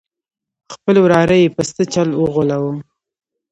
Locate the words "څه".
1.73-1.81